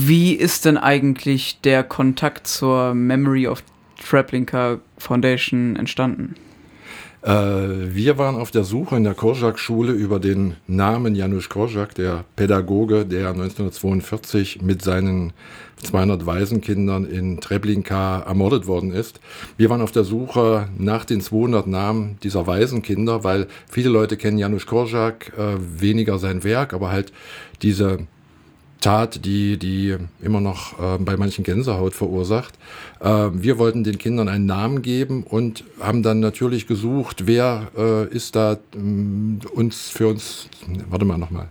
Wie 0.00 0.32
ist 0.32 0.64
denn 0.64 0.76
eigentlich 0.76 1.60
der 1.62 1.82
Kontakt 1.82 2.46
zur 2.46 2.94
Memory 2.94 3.48
of 3.48 3.64
Treblinka 4.00 4.78
Foundation 4.96 5.74
entstanden? 5.74 6.36
Äh, 7.22 7.32
wir 7.32 8.16
waren 8.16 8.36
auf 8.36 8.52
der 8.52 8.62
Suche 8.62 8.96
in 8.96 9.02
der 9.02 9.14
Korczak-Schule 9.14 9.90
über 9.90 10.20
den 10.20 10.54
Namen 10.68 11.16
Janusz 11.16 11.48
Korczak, 11.48 11.96
der 11.96 12.24
Pädagoge, 12.36 13.06
der 13.06 13.30
1942 13.30 14.62
mit 14.62 14.82
seinen 14.82 15.32
200 15.82 16.26
Waisenkindern 16.26 17.04
in 17.04 17.40
Treblinka 17.40 18.20
ermordet 18.20 18.68
worden 18.68 18.92
ist. 18.92 19.18
Wir 19.56 19.68
waren 19.68 19.82
auf 19.82 19.90
der 19.90 20.04
Suche 20.04 20.68
nach 20.78 21.06
den 21.06 21.20
200 21.20 21.66
Namen 21.66 22.18
dieser 22.22 22.46
Waisenkinder, 22.46 23.24
weil 23.24 23.48
viele 23.68 23.88
Leute 23.88 24.16
kennen 24.16 24.38
Janusz 24.38 24.66
Korczak, 24.66 25.32
äh, 25.36 25.56
weniger 25.58 26.20
sein 26.20 26.44
Werk, 26.44 26.72
aber 26.72 26.92
halt 26.92 27.12
diese 27.62 28.06
Tat, 28.80 29.24
die, 29.24 29.58
die 29.58 29.96
immer 30.22 30.40
noch 30.40 30.78
äh, 30.78 30.98
bei 30.98 31.16
manchen 31.16 31.44
Gänsehaut 31.44 31.94
verursacht. 31.94 32.54
Äh, 33.00 33.28
wir 33.32 33.58
wollten 33.58 33.84
den 33.84 33.98
Kindern 33.98 34.28
einen 34.28 34.46
Namen 34.46 34.82
geben 34.82 35.24
und 35.24 35.64
haben 35.80 36.02
dann 36.02 36.20
natürlich 36.20 36.66
gesucht, 36.66 37.26
wer 37.26 37.68
äh, 37.76 38.08
ist 38.08 38.36
da 38.36 38.56
mm, 38.74 39.38
uns 39.52 39.88
für 39.88 40.08
uns, 40.08 40.48
warte 40.88 41.04
mal 41.04 41.18
nochmal, 41.18 41.48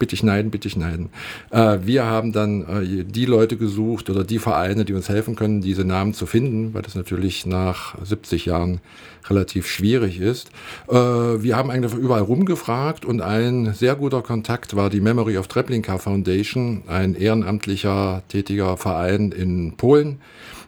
bitte 0.00 0.16
schneiden, 0.16 0.50
bitte 0.50 0.68
schneiden. 0.68 1.10
Äh, 1.50 1.78
wir 1.82 2.06
haben 2.06 2.32
dann 2.32 2.62
äh, 2.62 3.04
die 3.04 3.26
Leute 3.26 3.56
gesucht 3.56 4.10
oder 4.10 4.24
die 4.24 4.40
Vereine, 4.40 4.84
die 4.84 4.94
uns 4.94 5.08
helfen 5.08 5.36
können, 5.36 5.60
diese 5.60 5.84
Namen 5.84 6.14
zu 6.14 6.26
finden, 6.26 6.74
weil 6.74 6.82
das 6.82 6.96
natürlich 6.96 7.46
nach 7.46 7.94
70 8.04 8.46
Jahren 8.46 8.80
relativ 9.28 9.68
schwierig 9.68 10.18
ist. 10.18 10.50
Äh, 10.88 10.94
wir 10.94 11.56
haben 11.56 11.70
eigentlich 11.70 11.94
überall 11.94 12.22
rumgefragt 12.22 13.04
und 13.04 13.20
ein 13.20 13.74
sehr 13.74 13.94
guter 13.94 14.22
Kontakt 14.22 14.74
war 14.74 14.90
die 14.90 15.00
Memory 15.00 15.38
of 15.38 15.46
Treblinka 15.46 15.98
Foundation, 15.98 16.82
ein 16.88 17.14
ehrenamtlicher 17.14 18.22
tätiger 18.28 18.76
Verein 18.76 19.30
in 19.30 19.76
Polen 19.76 20.18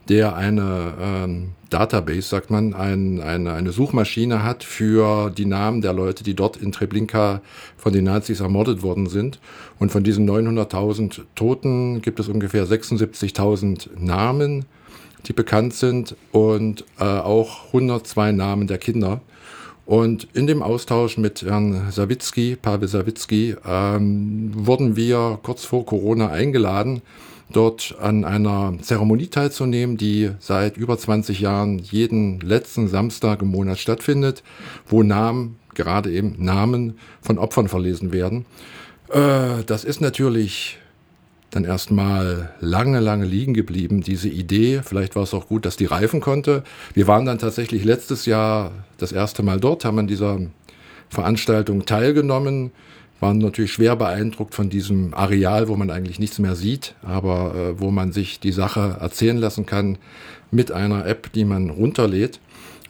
der 0.09 0.37
eine 0.37 0.95
ähm, 1.01 1.51
Database, 1.71 2.23
sagt 2.23 2.51
man, 2.51 2.75
ein, 2.75 3.21
eine, 3.21 3.53
eine 3.53 3.73
Suchmaschine 3.73 4.43
hat 4.43 4.65
für 4.65 5.31
die 5.31 5.47
Namen 5.47 5.81
der 5.81 5.93
Leute, 5.93 6.25
die 6.25 6.35
dort 6.35 6.57
in 6.57 6.73
Treblinka 6.73 7.41
von 7.77 7.93
den 7.93 8.05
Nazis 8.05 8.41
ermordet 8.41 8.83
worden 8.83 9.07
sind. 9.07 9.39
Und 9.79 9.91
von 9.91 10.03
diesen 10.03 10.29
900.000 10.29 11.23
Toten 11.35 12.03
gibt 12.03 12.21
es 12.21 12.29
ungefähr 12.29 12.67
76.000 12.67 13.89
Namen, 13.99 14.67
die 15.27 15.33
bekannt 15.33 15.75
sind 15.75 16.17
und 16.33 16.85
äh, 16.99 17.05
auch 17.05 17.67
102 17.67 18.33
Namen 18.33 18.67
der 18.67 18.79
Kinder. 18.79 19.21
Und 19.85 20.29
in 20.33 20.47
dem 20.47 20.63
Austausch 20.63 21.19
mit 21.19 21.43
Herrn 21.43 21.91
Sawicki, 21.91 22.57
Pavel 22.57 22.89
Sawicki, 22.89 23.57
ähm, 23.67 24.53
wurden 24.55 24.95
wir 24.97 25.39
kurz 25.43 25.65
vor 25.65 25.85
Corona 25.85 26.29
eingeladen, 26.29 27.03
dort 27.53 27.97
an 28.01 28.25
einer 28.25 28.75
Zeremonie 28.81 29.29
teilzunehmen, 29.29 29.97
die 29.97 30.31
seit 30.39 30.77
über 30.77 30.99
20 30.99 31.41
Jahren 31.41 31.79
jeden 31.79 32.41
letzten 32.41 32.89
Samstag 32.89 33.43
im 33.43 33.49
Monat 33.49 33.79
stattfindet, 33.79 34.43
wo 34.87 35.03
Namen, 35.03 35.57
gerade 35.75 36.11
eben 36.11 36.35
Namen 36.39 36.99
von 37.21 37.39
Opfern 37.39 37.69
verlesen 37.69 38.13
werden. 38.13 38.45
Äh, 39.11 39.65
das 39.67 39.85
ist 39.85 40.01
natürlich 40.01 40.79
dann 41.51 41.65
erstmal 41.65 42.55
lange, 42.61 43.01
lange 43.01 43.27
liegen 43.27 43.53
geblieben, 43.53 44.01
diese 44.01 44.29
Idee. 44.29 44.81
Vielleicht 44.83 45.15
war 45.17 45.23
es 45.23 45.35
auch 45.35 45.49
gut, 45.49 45.67
dass 45.67 45.77
die 45.77 45.85
reifen 45.85 46.21
konnte. 46.21 46.65
Wir 46.95 47.07
waren 47.07 47.27
dann 47.27 47.39
tatsächlich 47.39 47.85
letztes 47.85 48.25
Jahr 48.25 48.73
das 48.97 49.13
erste 49.13 49.43
Mal 49.43 49.61
dort, 49.61 49.85
haben 49.85 49.99
an 49.99 50.07
dieser 50.07 50.41
Veranstaltung 51.11 51.85
teilgenommen 51.85 52.73
waren 53.23 53.39
natürlich 53.39 53.73
schwer 53.73 53.95
beeindruckt 53.95 54.55
von 54.55 54.69
diesem 54.69 55.15
Areal, 55.15 55.69
wo 55.69 55.77
man 55.77 55.91
eigentlich 55.91 56.19
nichts 56.19 56.41
mehr 56.41 56.57
sieht, 56.57 56.95
aber 57.03 57.55
äh, 57.55 57.81
wo 57.81 57.93
man 57.93 58.13
sich 58.13 58.41
die 58.41 58.53
Sache 58.53 58.97
erzählen 59.01 59.39
lassen 59.39 59.65
kann 59.65 59.97
mit 60.51 60.73
einer 60.73 61.07
App, 61.07 61.33
die 61.33 61.45
man 61.45 61.71
runterlädt. 61.71 62.41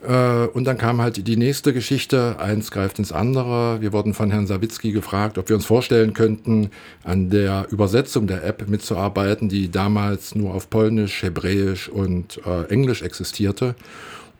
Äh, 0.07 0.47
und 0.47 0.65
dann 0.65 0.79
kam 0.79 1.03
halt 1.03 1.29
die 1.29 1.37
nächste 1.37 1.75
Geschichte, 1.75 2.37
eins 2.39 2.71
greift 2.71 2.99
ins 2.99 3.13
andere. 3.13 3.83
Wir 3.83 3.93
wurden 3.93 4.15
von 4.15 4.31
Herrn 4.31 4.47
Sawicki 4.47 4.93
gefragt, 4.93 5.37
ob 5.37 5.51
wir 5.51 5.57
uns 5.57 5.67
vorstellen 5.67 6.15
könnten, 6.15 6.71
an 7.05 7.29
der 7.29 7.67
Übersetzung 7.71 8.27
der 8.27 8.43
App 8.43 8.67
mitzuarbeiten, 8.69 9.51
die 9.51 9.71
damals 9.71 10.35
nur 10.35 10.55
auf 10.55 10.71
Polnisch, 10.71 11.23
Hebräisch 11.23 11.91
und 11.91 12.41
äh, 12.47 12.65
Englisch 12.73 13.03
existierte. 13.03 13.75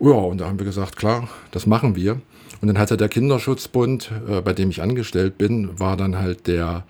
Ja, 0.01 0.13
und 0.13 0.41
da 0.41 0.47
haben 0.49 0.59
wir 0.59 0.67
gesagt, 0.67 0.97
klar, 0.97 1.29
das 1.51 1.67
machen 1.67 1.95
wir. 1.95 2.19
Und 2.63 2.69
dann 2.69 2.79
hatte 2.79 2.97
der 2.97 3.09
Kinderschutzbund, 3.09 4.11
äh, 4.29 4.41
bei 4.41 4.53
dem 4.53 4.71
ich 4.71 4.81
angestellt 4.81 5.37
bin, 5.37 5.79
war 5.79 5.97
dann 5.97 6.19
halt 6.19 6.47
der 6.47 6.85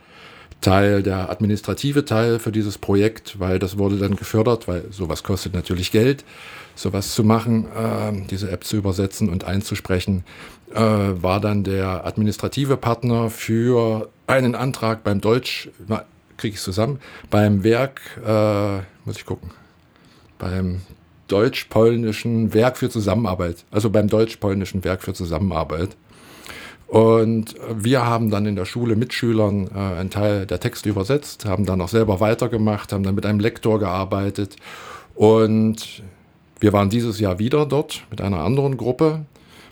Teil, 0.60 1.02
der 1.02 1.30
administrative 1.30 2.04
Teil 2.04 2.38
für 2.38 2.52
dieses 2.52 2.78
Projekt, 2.78 3.40
weil 3.40 3.58
das 3.58 3.78
wurde 3.78 3.96
dann 3.96 4.14
gefördert, 4.14 4.68
weil 4.68 4.84
sowas 4.90 5.22
kostet 5.22 5.54
natürlich 5.54 5.90
Geld, 5.90 6.24
sowas 6.76 7.14
zu 7.14 7.24
machen, 7.24 7.66
äh, 7.66 8.26
diese 8.30 8.50
App 8.50 8.64
zu 8.64 8.76
übersetzen 8.76 9.30
und 9.30 9.44
einzusprechen, 9.44 10.24
äh, 10.74 10.78
war 10.78 11.40
dann 11.40 11.64
der 11.64 12.06
administrative 12.06 12.76
Partner 12.76 13.30
für 13.30 14.10
einen 14.26 14.54
Antrag 14.54 15.02
beim 15.02 15.22
Deutsch, 15.22 15.70
kriege 16.36 16.54
ich 16.54 16.60
zusammen, 16.60 17.00
beim 17.30 17.64
Werk, 17.64 18.00
äh, 18.24 18.76
muss 19.06 19.16
ich 19.16 19.24
gucken, 19.24 19.50
beim 20.38 20.82
deutsch-polnischen 21.28 22.54
Werk 22.54 22.76
für 22.76 22.90
Zusammenarbeit, 22.90 23.64
also 23.70 23.90
beim 23.90 24.08
deutsch-polnischen 24.08 24.84
Werk 24.84 25.02
für 25.02 25.14
Zusammenarbeit. 25.14 25.96
Und 26.92 27.54
wir 27.74 28.04
haben 28.04 28.30
dann 28.30 28.44
in 28.44 28.54
der 28.54 28.66
Schule 28.66 28.96
mit 28.96 29.14
Schülern 29.14 29.70
äh, 29.74 29.78
einen 29.78 30.10
Teil 30.10 30.44
der 30.44 30.60
Texte 30.60 30.90
übersetzt, 30.90 31.46
haben 31.46 31.64
dann 31.64 31.80
auch 31.80 31.88
selber 31.88 32.20
weitergemacht, 32.20 32.92
haben 32.92 33.02
dann 33.02 33.14
mit 33.14 33.24
einem 33.24 33.40
Lektor 33.40 33.78
gearbeitet. 33.78 34.56
Und 35.14 36.02
wir 36.60 36.74
waren 36.74 36.90
dieses 36.90 37.18
Jahr 37.18 37.38
wieder 37.38 37.64
dort 37.64 38.04
mit 38.10 38.20
einer 38.20 38.40
anderen 38.40 38.76
Gruppe, 38.76 39.24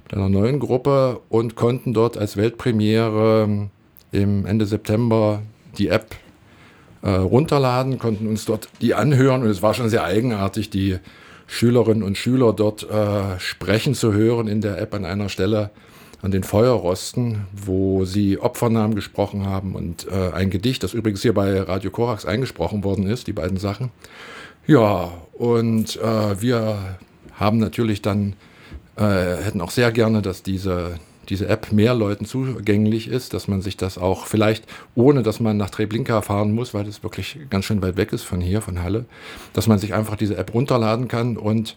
mit 0.04 0.14
einer 0.14 0.30
neuen 0.30 0.60
Gruppe 0.60 1.20
und 1.28 1.56
konnten 1.56 1.92
dort 1.92 2.16
als 2.16 2.38
Weltpremiere 2.38 3.68
im 4.12 4.46
Ende 4.46 4.64
September 4.64 5.42
die 5.76 5.88
App 5.88 6.16
äh, 7.02 7.10
runterladen, 7.10 7.98
konnten 7.98 8.28
uns 8.28 8.46
dort 8.46 8.68
die 8.80 8.94
anhören 8.94 9.42
und 9.42 9.48
es 9.48 9.62
war 9.62 9.74
schon 9.74 9.88
sehr 9.88 10.04
eigenartig, 10.04 10.70
die 10.70 10.98
Schülerinnen 11.50 12.04
und 12.04 12.16
Schüler 12.16 12.52
dort 12.52 12.88
äh, 12.88 13.40
sprechen 13.40 13.94
zu 13.94 14.12
hören 14.12 14.46
in 14.46 14.60
der 14.60 14.80
App 14.80 14.94
an 14.94 15.04
einer 15.04 15.28
Stelle 15.28 15.70
an 16.22 16.30
den 16.30 16.44
Feuerrosten, 16.44 17.46
wo 17.52 18.04
sie 18.04 18.38
Opfernamen 18.38 18.94
gesprochen 18.94 19.46
haben 19.46 19.74
und 19.74 20.06
äh, 20.06 20.30
ein 20.32 20.50
Gedicht, 20.50 20.84
das 20.84 20.94
übrigens 20.94 21.22
hier 21.22 21.34
bei 21.34 21.60
Radio 21.60 21.90
Korax 21.90 22.24
eingesprochen 22.24 22.84
worden 22.84 23.08
ist, 23.08 23.26
die 23.26 23.32
beiden 23.32 23.56
Sachen. 23.56 23.90
Ja, 24.66 25.10
und 25.32 25.96
äh, 25.96 26.40
wir 26.40 26.78
haben 27.34 27.58
natürlich 27.58 28.00
dann, 28.00 28.36
äh, 28.96 29.02
hätten 29.02 29.60
auch 29.60 29.72
sehr 29.72 29.90
gerne, 29.90 30.22
dass 30.22 30.44
diese 30.44 31.00
diese 31.30 31.48
App 31.48 31.72
mehr 31.72 31.94
Leuten 31.94 32.26
zugänglich 32.26 33.08
ist, 33.08 33.32
dass 33.32 33.48
man 33.48 33.62
sich 33.62 33.76
das 33.76 33.96
auch 33.96 34.26
vielleicht, 34.26 34.64
ohne 34.94 35.22
dass 35.22 35.40
man 35.40 35.56
nach 35.56 35.70
Treblinka 35.70 36.20
fahren 36.22 36.52
muss, 36.52 36.74
weil 36.74 36.84
das 36.84 37.02
wirklich 37.02 37.38
ganz 37.48 37.64
schön 37.64 37.80
weit 37.82 37.96
weg 37.96 38.12
ist 38.12 38.24
von 38.24 38.40
hier, 38.40 38.60
von 38.60 38.82
Halle, 38.82 39.06
dass 39.52 39.68
man 39.68 39.78
sich 39.78 39.94
einfach 39.94 40.16
diese 40.16 40.36
App 40.36 40.52
runterladen 40.52 41.08
kann 41.08 41.36
und 41.36 41.76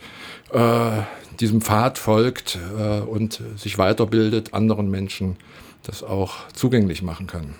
äh, 0.51 1.01
diesem 1.39 1.61
Pfad 1.61 1.97
folgt 1.97 2.57
äh, 2.77 2.99
und 2.99 3.41
sich 3.55 3.77
weiterbildet, 3.77 4.53
anderen 4.53 4.89
Menschen 4.89 5.37
das 5.83 6.03
auch 6.03 6.33
zugänglich 6.53 7.01
machen 7.03 7.27
kann. 7.27 7.55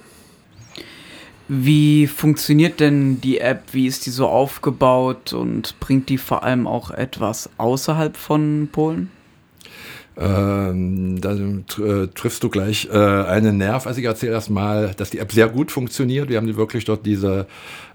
Wie 1.47 2.07
funktioniert 2.07 2.79
denn 2.79 3.19
die 3.21 3.39
App? 3.39 3.63
Wie 3.73 3.85
ist 3.85 4.05
die 4.05 4.11
so 4.11 4.27
aufgebaut 4.27 5.33
und 5.33 5.79
bringt 5.79 6.09
die 6.09 6.17
vor 6.17 6.43
allem 6.43 6.65
auch 6.67 6.89
etwas 6.89 7.49
außerhalb 7.57 8.15
von 8.15 8.69
Polen? 8.71 9.11
Ähm, 10.15 11.19
da 11.21 11.33
äh, 11.33 12.07
triffst 12.13 12.43
du 12.43 12.49
gleich 12.49 12.87
äh, 12.91 12.97
einen 12.97 13.57
Nerv. 13.57 13.87
Also 13.87 13.99
ich 13.99 14.05
erzähle 14.05 14.33
erst 14.33 14.49
mal, 14.49 14.93
dass 14.95 15.09
die 15.09 15.19
App 15.19 15.31
sehr 15.31 15.49
gut 15.49 15.71
funktioniert. 15.71 16.29
Wir 16.29 16.37
haben 16.37 16.55
wirklich 16.55 16.85
dort 16.85 17.05
diese 17.05 17.47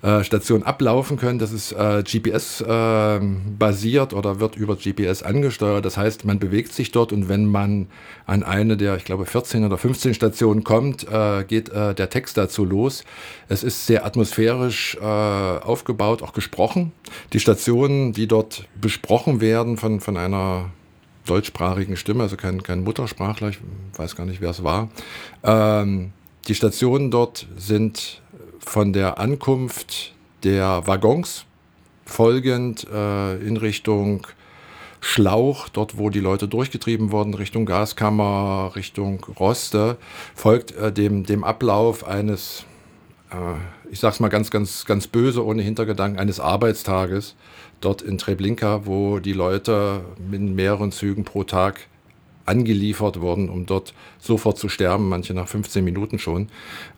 äh, 0.02 0.24
Station 0.24 0.62
ablaufen 0.62 1.16
können. 1.16 1.38
Das 1.38 1.52
ist 1.52 1.72
äh, 1.72 2.02
GPS 2.02 2.60
äh, 2.60 3.20
basiert 3.58 4.14
oder 4.14 4.40
wird 4.40 4.56
über 4.56 4.76
GPS 4.76 5.22
angesteuert. 5.22 5.84
Das 5.84 5.96
heißt, 5.96 6.24
man 6.24 6.38
bewegt 6.38 6.72
sich 6.72 6.90
dort 6.90 7.12
und 7.12 7.28
wenn 7.28 7.46
man 7.46 7.86
an 8.26 8.42
eine 8.42 8.76
der, 8.76 8.96
ich 8.96 9.04
glaube, 9.04 9.26
14 9.26 9.64
oder 9.64 9.78
15 9.78 10.14
Stationen 10.14 10.62
kommt, 10.62 11.06
geht 11.48 11.72
der 11.72 12.10
Text 12.10 12.36
dazu 12.36 12.66
los. 12.66 13.04
Es 13.48 13.62
ist 13.62 13.86
sehr 13.86 14.04
atmosphärisch 14.04 14.98
aufgebaut, 15.00 16.22
auch 16.22 16.34
gesprochen. 16.34 16.92
Die 17.32 17.40
Stationen, 17.40 18.12
die 18.12 18.26
dort 18.26 18.68
besprochen 18.78 19.40
werden 19.40 19.78
von, 19.78 20.00
von 20.00 20.18
einer 20.18 20.70
deutschsprachigen 21.28 21.96
Stimme, 21.96 22.22
also 22.22 22.36
kein, 22.36 22.62
kein 22.62 22.82
Muttersprachler, 22.82 23.50
ich 23.50 23.58
weiß 23.96 24.16
gar 24.16 24.26
nicht, 24.26 24.40
wer 24.40 24.50
es 24.50 24.62
war. 24.62 24.88
Ähm, 25.42 26.12
die 26.46 26.54
Stationen 26.54 27.10
dort 27.10 27.46
sind 27.56 28.22
von 28.58 28.92
der 28.92 29.18
Ankunft 29.18 30.14
der 30.44 30.86
Waggons 30.86 31.44
folgend 32.04 32.86
äh, 32.92 33.36
in 33.36 33.56
Richtung 33.56 34.26
Schlauch, 35.00 35.68
dort 35.68 35.96
wo 35.96 36.10
die 36.10 36.20
Leute 36.20 36.48
durchgetrieben 36.48 37.12
wurden, 37.12 37.34
Richtung 37.34 37.66
Gaskammer, 37.66 38.72
Richtung 38.74 39.24
Roste, 39.38 39.96
folgt 40.34 40.72
äh, 40.72 40.92
dem, 40.92 41.24
dem 41.24 41.44
Ablauf 41.44 42.06
eines 42.06 42.64
äh, 43.30 43.90
ich 43.90 44.00
sag's 44.00 44.20
mal 44.20 44.28
ganz, 44.28 44.50
ganz, 44.50 44.84
ganz 44.84 45.06
böse, 45.06 45.44
ohne 45.44 45.62
Hintergedanken, 45.62 46.18
eines 46.18 46.40
Arbeitstages 46.40 47.34
dort 47.80 48.02
in 48.02 48.18
Treblinka, 48.18 48.86
wo 48.86 49.18
die 49.18 49.32
Leute 49.32 50.02
in 50.32 50.54
mehreren 50.54 50.92
Zügen 50.92 51.24
pro 51.24 51.44
Tag 51.44 51.86
angeliefert 52.44 53.20
wurden, 53.20 53.50
um 53.50 53.66
dort 53.66 53.94
sofort 54.18 54.58
zu 54.58 54.68
sterben, 54.68 55.08
manche 55.08 55.34
nach 55.34 55.48
15 55.48 55.84
Minuten 55.84 56.18
schon, 56.18 56.48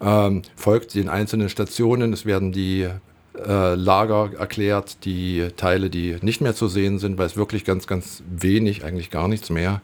ähm, 0.01 0.43
folgt 0.55 0.95
den 0.95 1.09
einzelnen 1.09 1.49
Stationen. 1.49 2.13
Es 2.13 2.25
werden 2.25 2.53
die 2.53 2.89
äh, 3.37 3.75
Lager 3.75 4.31
erklärt, 4.39 5.05
die 5.05 5.49
Teile, 5.57 5.91
die 5.91 6.17
nicht 6.23 6.41
mehr 6.41 6.55
zu 6.55 6.69
sehen 6.69 6.99
sind, 6.99 7.19
weil 7.19 7.27
es 7.27 7.37
wirklich 7.37 7.65
ganz, 7.65 7.87
ganz 7.87 8.23
wenig, 8.31 8.85
eigentlich 8.85 9.11
gar 9.11 9.29
nichts 9.29 9.51
mehr 9.51 9.83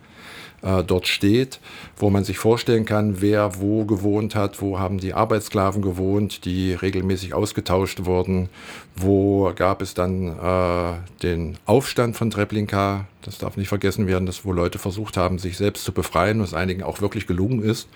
äh, 0.67 0.83
dort 0.83 1.07
steht, 1.07 1.61
wo 1.97 2.11
man 2.11 2.25
sich 2.25 2.39
vorstellen 2.39 2.85
kann, 2.85 3.21
wer 3.21 3.61
wo 3.61 3.85
gewohnt 3.85 4.35
hat, 4.35 4.61
wo 4.61 4.79
haben 4.79 4.99
die 4.99 5.15
Arbeitssklaven 5.15 5.81
gewohnt, 5.81 6.45
die 6.45 6.75
regelmäßig 6.75 7.35
ausgetauscht 7.35 8.05
wurden, 8.05 8.49
wo 8.97 9.53
gab 9.55 9.81
es 9.81 9.95
dann 9.95 10.29
äh, 10.29 10.95
den 11.23 11.57
Aufstand 11.67 12.17
von 12.17 12.31
Treblinka, 12.31 13.07
das 13.23 13.39
darf 13.39 13.57
nicht 13.57 13.69
vergessen 13.69 14.07
werden, 14.07 14.27
dass 14.27 14.45
wo 14.45 14.53
Leute 14.53 14.79
versucht 14.79 15.17
haben, 15.17 15.39
sich 15.39 15.57
selbst 15.57 15.85
zu 15.85 15.93
befreien, 15.93 16.41
was 16.41 16.55
einigen 16.55 16.83
auch 16.83 17.01
wirklich 17.01 17.27
gelungen 17.27 17.63
ist 17.63 17.89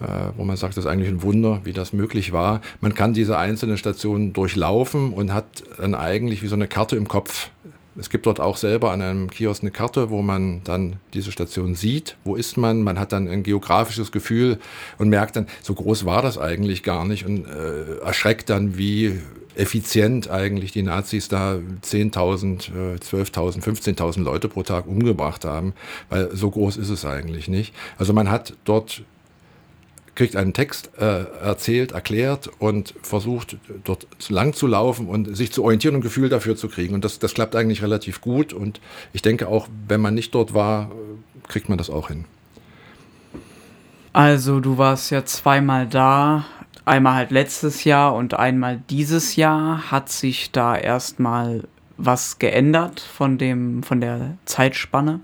äh, 0.00 0.06
wo 0.36 0.44
man 0.44 0.56
sagt, 0.56 0.76
das 0.76 0.84
ist 0.84 0.90
eigentlich 0.90 1.08
ein 1.08 1.22
Wunder, 1.22 1.60
wie 1.64 1.72
das 1.72 1.92
möglich 1.92 2.32
war. 2.32 2.60
Man 2.80 2.94
kann 2.94 3.14
diese 3.14 3.38
einzelnen 3.38 3.78
Stationen 3.78 4.32
durchlaufen 4.32 5.12
und 5.12 5.32
hat 5.32 5.62
dann 5.78 5.94
eigentlich 5.94 6.42
wie 6.42 6.48
so 6.48 6.56
eine 6.56 6.66
Karte 6.66 6.96
im 6.96 7.08
Kopf 7.08 7.50
es 7.96 8.10
gibt 8.10 8.26
dort 8.26 8.40
auch 8.40 8.56
selber 8.56 8.92
an 8.92 9.02
einem 9.02 9.30
Kiosk 9.30 9.62
eine 9.62 9.70
Karte, 9.70 10.10
wo 10.10 10.22
man 10.22 10.62
dann 10.64 10.96
diese 11.14 11.32
Station 11.32 11.74
sieht. 11.74 12.16
Wo 12.24 12.36
ist 12.36 12.56
man? 12.56 12.82
Man 12.82 12.98
hat 12.98 13.12
dann 13.12 13.28
ein 13.28 13.42
geografisches 13.42 14.12
Gefühl 14.12 14.58
und 14.98 15.08
merkt 15.08 15.36
dann, 15.36 15.46
so 15.62 15.74
groß 15.74 16.04
war 16.04 16.22
das 16.22 16.38
eigentlich 16.38 16.82
gar 16.82 17.04
nicht 17.04 17.26
und 17.26 17.46
äh, 17.46 17.98
erschreckt 18.04 18.50
dann, 18.50 18.78
wie 18.78 19.20
effizient 19.54 20.30
eigentlich 20.30 20.72
die 20.72 20.82
Nazis 20.82 21.28
da 21.28 21.58
10.000, 21.82 22.70
12.000, 23.00 23.62
15.000 23.62 24.22
Leute 24.22 24.48
pro 24.48 24.62
Tag 24.62 24.86
umgebracht 24.86 25.44
haben, 25.44 25.74
weil 26.08 26.34
so 26.34 26.50
groß 26.50 26.78
ist 26.78 26.88
es 26.88 27.04
eigentlich 27.04 27.48
nicht. 27.48 27.74
Also 27.98 28.12
man 28.12 28.30
hat 28.30 28.54
dort 28.64 29.02
kriegt 30.14 30.36
einen 30.36 30.52
Text 30.52 30.90
äh, 30.98 31.24
erzählt, 31.42 31.92
erklärt 31.92 32.50
und 32.58 32.94
versucht 33.02 33.56
dort 33.84 34.06
lang 34.28 34.52
zu 34.52 34.66
laufen 34.66 35.06
und 35.06 35.34
sich 35.36 35.52
zu 35.52 35.64
orientieren 35.64 35.94
und 35.94 36.02
Gefühl 36.02 36.28
dafür 36.28 36.56
zu 36.56 36.68
kriegen. 36.68 36.94
Und 36.94 37.04
das, 37.04 37.18
das 37.18 37.34
klappt 37.34 37.56
eigentlich 37.56 37.82
relativ 37.82 38.20
gut. 38.20 38.52
Und 38.52 38.80
ich 39.12 39.22
denke 39.22 39.48
auch, 39.48 39.68
wenn 39.88 40.00
man 40.00 40.14
nicht 40.14 40.34
dort 40.34 40.52
war, 40.52 40.90
kriegt 41.48 41.68
man 41.68 41.78
das 41.78 41.88
auch 41.88 42.08
hin. 42.08 42.26
Also 44.12 44.60
du 44.60 44.76
warst 44.76 45.10
ja 45.10 45.24
zweimal 45.24 45.86
da, 45.86 46.44
einmal 46.84 47.14
halt 47.14 47.30
letztes 47.30 47.84
Jahr 47.84 48.14
und 48.14 48.34
einmal 48.34 48.82
dieses 48.90 49.36
Jahr. 49.36 49.90
Hat 49.90 50.10
sich 50.10 50.52
da 50.52 50.76
erstmal 50.76 51.64
was 51.96 52.38
geändert 52.38 53.00
von 53.00 53.38
dem 53.38 53.82
von 53.82 54.00
der 54.00 54.36
Zeitspanne? 54.44 55.20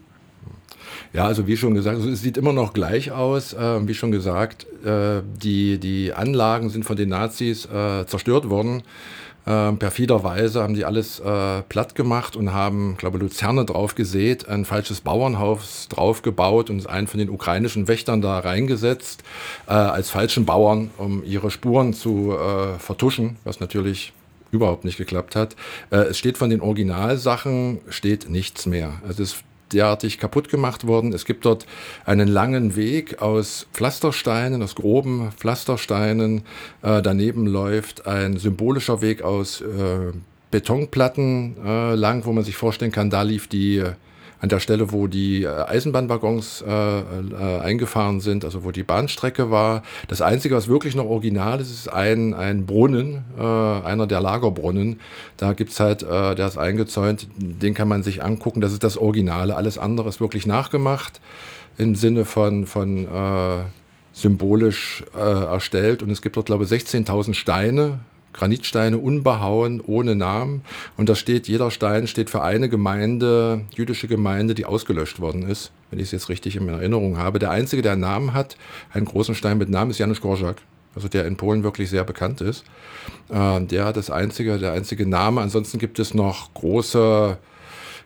Ja, 1.12 1.24
also 1.24 1.46
wie 1.46 1.56
schon 1.56 1.74
gesagt, 1.74 1.96
also 1.96 2.10
es 2.10 2.20
sieht 2.20 2.36
immer 2.36 2.52
noch 2.52 2.72
gleich 2.74 3.12
aus. 3.12 3.54
Äh, 3.54 3.86
wie 3.88 3.94
schon 3.94 4.10
gesagt, 4.10 4.66
äh, 4.84 5.22
die, 5.42 5.78
die 5.78 6.12
Anlagen 6.12 6.68
sind 6.68 6.84
von 6.84 6.96
den 6.96 7.08
Nazis 7.08 7.64
äh, 7.66 8.04
zerstört 8.06 8.50
worden. 8.50 8.82
Äh, 9.46 9.72
perfiderweise 9.72 10.62
haben 10.62 10.74
die 10.74 10.84
alles 10.84 11.20
äh, 11.20 11.62
platt 11.62 11.94
gemacht 11.94 12.36
und 12.36 12.52
haben, 12.52 12.96
glaube 12.98 13.16
ich, 13.16 13.22
Luzerne 13.22 13.64
drauf 13.64 13.94
gesät, 13.94 14.46
ein 14.46 14.66
falsches 14.66 15.00
Bauernhaus 15.00 15.88
draufgebaut 15.88 16.68
und 16.68 16.86
einen 16.86 17.06
von 17.06 17.18
den 17.18 17.30
ukrainischen 17.30 17.88
Wächtern 17.88 18.20
da 18.20 18.40
reingesetzt, 18.40 19.22
äh, 19.66 19.72
als 19.72 20.10
falschen 20.10 20.44
Bauern, 20.44 20.90
um 20.98 21.24
ihre 21.24 21.50
Spuren 21.50 21.94
zu 21.94 22.32
äh, 22.32 22.78
vertuschen, 22.78 23.36
was 23.44 23.60
natürlich 23.60 24.12
überhaupt 24.50 24.84
nicht 24.84 24.96
geklappt 24.96 25.36
hat. 25.36 25.56
Es 25.90 26.16
steht 26.16 26.38
von 26.38 26.48
den 26.48 26.62
Originalsachen 26.62 27.82
steht 27.90 28.30
nichts 28.30 28.64
mehr. 28.64 28.94
Also 29.06 29.22
es 29.22 29.44
derartig 29.72 30.18
kaputt 30.18 30.48
gemacht 30.48 30.86
worden. 30.86 31.12
Es 31.12 31.24
gibt 31.24 31.44
dort 31.44 31.66
einen 32.04 32.28
langen 32.28 32.76
Weg 32.76 33.20
aus 33.20 33.66
Pflastersteinen, 33.72 34.62
aus 34.62 34.74
groben 34.74 35.30
Pflastersteinen. 35.36 36.42
Äh, 36.82 37.02
daneben 37.02 37.46
läuft 37.46 38.06
ein 38.06 38.36
symbolischer 38.36 39.00
Weg 39.00 39.22
aus 39.22 39.60
äh, 39.60 40.12
Betonplatten 40.50 41.56
äh, 41.64 41.94
lang, 41.94 42.24
wo 42.24 42.32
man 42.32 42.44
sich 42.44 42.56
vorstellen 42.56 42.92
kann, 42.92 43.10
da 43.10 43.22
lief 43.22 43.48
die 43.48 43.84
an 44.40 44.48
der 44.48 44.60
Stelle, 44.60 44.92
wo 44.92 45.06
die 45.06 45.42
äh, 45.42 45.48
Eisenbahnwaggons 45.48 46.62
äh, 46.66 47.00
äh, 47.00 47.60
eingefahren 47.60 48.20
sind, 48.20 48.44
also 48.44 48.64
wo 48.64 48.70
die 48.70 48.84
Bahnstrecke 48.84 49.50
war. 49.50 49.82
Das 50.06 50.22
Einzige, 50.22 50.54
was 50.54 50.68
wirklich 50.68 50.94
noch 50.94 51.06
original 51.06 51.60
ist, 51.60 51.70
ist 51.70 51.92
ein, 51.92 52.34
ein 52.34 52.66
Brunnen, 52.66 53.24
äh, 53.38 53.42
einer 53.42 54.06
der 54.06 54.20
Lagerbrunnen. 54.20 55.00
Da 55.36 55.52
gibt's 55.54 55.80
halt, 55.80 56.02
äh, 56.02 56.34
der 56.34 56.46
ist 56.46 56.58
eingezäunt, 56.58 57.28
den 57.36 57.74
kann 57.74 57.88
man 57.88 58.02
sich 58.02 58.22
angucken, 58.22 58.60
das 58.60 58.72
ist 58.72 58.84
das 58.84 58.96
Originale. 58.96 59.56
Alles 59.56 59.78
andere 59.78 60.08
ist 60.08 60.20
wirklich 60.20 60.46
nachgemacht 60.46 61.20
im 61.76 61.94
Sinne 61.94 62.24
von, 62.24 62.66
von 62.66 63.06
äh, 63.06 63.62
symbolisch 64.12 65.04
äh, 65.16 65.20
erstellt. 65.20 66.02
Und 66.02 66.10
es 66.10 66.22
gibt 66.22 66.36
dort, 66.36 66.46
glaube 66.46 66.64
ich, 66.64 66.70
16.000 66.70 67.34
Steine 67.34 68.00
Granitsteine 68.32 68.98
unbehauen, 68.98 69.80
ohne 69.80 70.14
Namen. 70.14 70.62
Und 70.96 71.08
da 71.08 71.14
steht, 71.14 71.48
jeder 71.48 71.70
Stein 71.70 72.06
steht 72.06 72.30
für 72.30 72.42
eine 72.42 72.68
Gemeinde, 72.68 73.62
jüdische 73.74 74.08
Gemeinde, 74.08 74.54
die 74.54 74.64
ausgelöscht 74.64 75.20
worden 75.20 75.42
ist, 75.48 75.72
wenn 75.90 75.98
ich 75.98 76.06
es 76.06 76.12
jetzt 76.12 76.28
richtig 76.28 76.56
in 76.56 76.68
Erinnerung 76.68 77.18
habe. 77.18 77.38
Der 77.38 77.50
einzige, 77.50 77.82
der 77.82 77.92
einen 77.92 78.02
Namen 78.02 78.34
hat, 78.34 78.56
einen 78.92 79.06
großen 79.06 79.34
Stein 79.34 79.58
mit 79.58 79.68
Namen, 79.68 79.90
ist 79.90 79.98
Janusz 79.98 80.20
Korczak. 80.20 80.56
Also 80.94 81.08
der 81.08 81.26
in 81.26 81.36
Polen 81.36 81.62
wirklich 81.62 81.90
sehr 81.90 82.04
bekannt 82.04 82.40
ist. 82.40 82.64
Äh, 83.28 83.60
der 83.60 83.84
hat 83.84 83.96
das 83.96 84.10
einzige, 84.10 84.58
der 84.58 84.72
einzige 84.72 85.06
Name. 85.06 85.40
Ansonsten 85.40 85.78
gibt 85.78 85.98
es 85.98 86.14
noch 86.14 86.52
große 86.54 87.38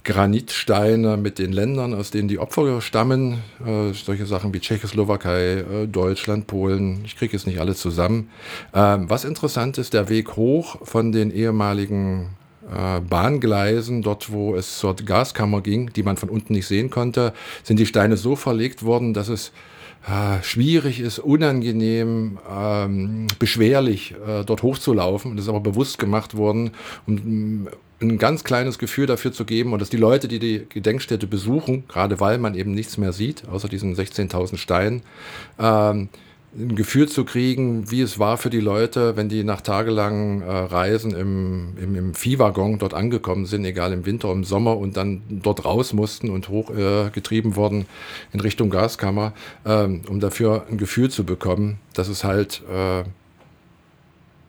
Granitsteine 0.05 1.17
mit 1.17 1.39
den 1.39 1.53
Ländern, 1.53 1.95
aus 1.95 2.11
denen 2.11 2.29
die 2.29 2.39
Opfer 2.39 2.81
stammen. 2.81 3.39
Äh, 3.65 3.93
solche 3.93 4.27
Sachen 4.27 4.53
wie 4.53 4.61
Tschechoslowakei, 4.61 5.59
äh, 5.59 5.87
Deutschland, 5.87 6.47
Polen. 6.47 7.03
Ich 7.05 7.17
kriege 7.17 7.37
es 7.37 7.47
nicht 7.47 7.61
alle 7.61 7.75
zusammen. 7.75 8.31
Ähm, 8.75 9.09
was 9.09 9.25
interessant 9.25 9.79
ist, 9.79 9.95
der 9.95 10.09
Weg 10.09 10.37
hoch 10.37 10.79
von 10.83 11.13
den 11.13 11.31
ehemaligen 11.31 12.31
äh, 12.69 13.01
Bahngleisen, 13.01 14.03
dort 14.03 14.33
wo 14.33 14.55
es 14.55 14.79
zur 14.79 14.97
Gaskammer 14.97 15.61
ging, 15.61 15.93
die 15.93 16.03
man 16.03 16.17
von 16.17 16.29
unten 16.29 16.55
nicht 16.55 16.67
sehen 16.67 16.91
konnte, 16.91 17.33
sind 17.63 17.79
die 17.79 17.87
Steine 17.87 18.17
so 18.17 18.37
verlegt 18.37 18.85
worden, 18.85 19.15
dass 19.15 19.29
es 19.29 19.53
äh, 20.07 20.43
schwierig 20.43 20.99
ist, 20.99 21.21
unangenehm, 21.21 22.39
ähm, 22.51 23.29
beschwerlich, 23.39 24.15
äh, 24.27 24.45
dort 24.45 24.63
hochzulaufen. 24.63 25.37
Das 25.37 25.45
ist 25.45 25.49
aber 25.49 25.61
bewusst 25.61 25.99
gemacht 25.99 26.37
worden, 26.37 26.73
um 27.07 27.69
ein 28.03 28.19
ganz 28.19 28.45
kleines 28.45 28.79
Gefühl 28.79 29.07
dafür 29.07 29.33
zu 29.33 29.45
geben 29.45 29.73
und 29.73 29.81
dass 29.81 29.91
die 29.91 29.97
Leute, 29.97 30.29
die 30.29 30.39
die 30.39 30.67
Gedenkstätte 30.69 31.27
besuchen, 31.27 31.85
gerade 31.89 32.21
weil 32.21 32.39
man 32.39 32.55
eben 32.55 32.73
nichts 32.73 32.99
mehr 32.99 33.13
sieht, 33.13 33.49
außer 33.49 33.69
diesen 33.69 33.95
16.000 33.95 34.57
Steinen, 34.57 35.03
ähm, 35.59 36.09
ein 36.55 36.77
Gefühl 36.77 37.09
zu 37.09 37.25
kriegen, 37.25 37.91
wie 37.91 38.03
es 38.03 38.19
war 38.19 38.37
für 38.37 38.51
die 38.51 38.61
Leute, 38.61 39.17
wenn 39.17 39.31
die 39.31 39.43
nach 39.43 39.63
tagelangen 39.63 40.43
äh, 40.43 40.51
Reisen 40.51 41.13
im, 41.15 41.79
im, 41.81 41.95
im 41.97 42.15
Viehwaggon 42.15 42.79
dort 42.79 42.93
angekommen 42.93 43.47
sind, 43.47 43.65
egal 43.65 43.93
im 43.93 44.05
Winter, 44.05 44.31
im 44.31 44.45
Sommer 44.45 44.77
und 44.77 44.99
dann 44.99 45.23
dort 45.31 45.65
raus 45.65 45.95
mussten 45.95 46.29
und 46.29 46.51
hochgetrieben 46.51 47.53
äh, 47.53 47.57
wurden 47.57 47.87
in 48.33 48.41
Richtung 48.41 48.69
Gaskammer, 48.69 49.33
ähm, 49.65 50.03
um 50.09 50.21
dafür 50.21 50.67
ein 50.71 50.77
Gefühl 50.77 51.11
zu 51.11 51.25
bekommen, 51.25 51.79
dass 51.95 52.09
es 52.09 52.23
halt 52.23 52.63
äh, 52.71 53.05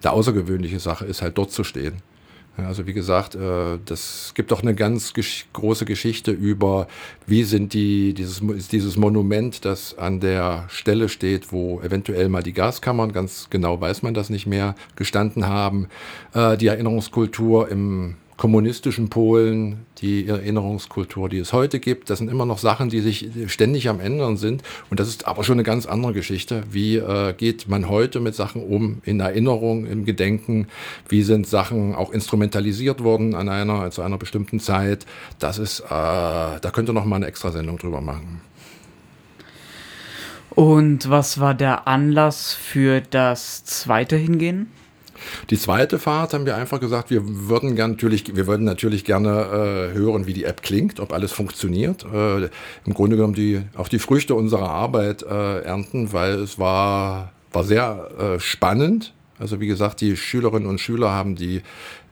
der 0.04 0.12
außergewöhnliche 0.12 0.80
Sache 0.80 1.06
ist, 1.06 1.22
halt 1.22 1.38
dort 1.38 1.52
zu 1.52 1.64
stehen. 1.64 2.02
Also 2.56 2.86
wie 2.86 2.94
gesagt, 2.94 3.34
äh, 3.34 3.80
das 3.84 4.34
gibt 4.36 4.54
auch 4.54 4.62
eine 4.62 4.76
ganz 4.76 5.14
große 5.54 5.86
Geschichte 5.86 6.32
über, 6.32 6.88
wie 7.26 7.44
sind 7.44 7.74
die, 7.74 8.14
dieses, 8.14 8.42
dieses 8.68 8.96
Monument, 8.96 9.66
das 9.66 9.98
an 9.98 10.20
der 10.20 10.66
Stelle 10.70 11.10
steht, 11.10 11.52
wo 11.52 11.82
eventuell 11.82 12.30
mal 12.30 12.44
die 12.44 12.54
Gaskammern, 12.54 13.12
ganz 13.12 13.48
genau 13.50 13.82
weiß 13.82 14.04
man 14.04 14.14
das 14.14 14.30
nicht 14.30 14.46
mehr, 14.46 14.76
gestanden 14.96 15.48
haben. 15.48 15.88
Äh, 16.34 16.58
die 16.58 16.68
Erinnerungskultur 16.68 17.70
im 17.70 18.18
kommunistischen 18.38 19.10
Polen, 19.10 19.86
die 20.00 20.28
Erinnerungskultur, 20.28 21.30
die 21.30 21.38
es 21.38 21.54
heute 21.54 21.80
gibt. 21.80 22.10
Das 22.10 22.20
sind 22.20 22.30
immer 22.30 22.46
noch 22.46 22.58
Sachen, 22.58 22.90
die 22.90 23.00
sich 23.02 23.30
ständig 23.48 23.90
am 23.90 24.00
Ändern 24.00 24.38
sind. 24.38 24.64
Und 24.90 25.00
das 25.00 25.08
ist 25.08 25.28
aber 25.28 25.44
schon 25.44 25.54
eine 25.54 25.64
ganz 25.64 25.86
andere 25.86 26.14
Geschichte. 26.14 26.64
Wie 26.70 26.98
äh, 26.98 27.34
geht 27.34 27.68
man 27.68 27.90
heute 27.90 28.20
mit 28.20 28.36
Sachen 28.36 28.64
um 28.64 29.02
in 29.06 29.20
Erinnerung, 29.20 29.86
im 29.86 30.06
Gedenken? 30.06 30.68
Wie 31.08 31.24
sind 31.24 31.48
Sachen 31.48 31.96
auch 31.96 32.12
instrumentalisiert 32.12 33.04
worden 33.04 33.36
an 33.36 33.50
einer, 33.50 33.92
zu 33.92 34.02
einer 34.02 34.18
bestimmten 34.18 34.60
Zeit? 34.60 35.06
Das 35.40 35.58
ist, 35.58 35.82
äh, 35.82 35.84
da 35.90 36.72
könnte 36.74 36.94
noch 36.94 37.06
mal 37.06 37.18
eine 37.18 37.28
Extrasendung 37.28 37.78
drüber 37.78 38.02
machen. 38.02 38.42
Und 40.56 41.10
was 41.10 41.40
war 41.40 41.56
der 41.56 41.88
Anlass 41.88 42.54
für 42.54 43.02
das 43.02 43.64
zweite 43.66 44.18
Hingehen? 44.18 44.68
Die 45.50 45.58
zweite 45.58 46.00
Fahrt 46.00 46.34
haben 46.34 46.46
wir 46.46 46.56
einfach 46.56 46.80
gesagt, 46.80 47.10
wir 47.10 47.22
würden 47.26 47.76
gern 47.76 47.92
natürlich, 47.92 48.36
wir 48.36 48.48
würden 48.48 48.64
natürlich 48.64 49.06
gerne 49.06 49.30
äh, 49.30 49.98
hören, 49.98 50.28
wie 50.28 50.34
die 50.34 50.44
App 50.44 50.62
klingt, 50.62 51.00
ob 51.00 51.14
alles 51.14 51.32
funktioniert. 51.32 52.06
Äh, 52.06 52.46
Im 52.86 52.94
Grunde 52.94 53.16
genommen 53.16 53.34
die, 53.34 53.62
auch 53.76 53.88
die 53.88 54.00
Früchte 54.00 54.36
unserer 54.36 54.70
Arbeit 54.70 55.24
äh, 55.24 55.62
ernten, 55.62 56.14
weil 56.14 56.36
es 56.36 56.60
war, 56.60 57.32
war 57.52 57.64
sehr 57.64 58.10
äh, 58.20 58.40
spannend. 58.40 59.14
Also 59.40 59.60
wie 59.60 59.68
gesagt, 59.68 60.02
die 60.02 60.16
Schülerinnen 60.16 60.70
und 60.70 60.80
Schüler 60.80 61.12
haben 61.12 61.36
die 61.36 61.62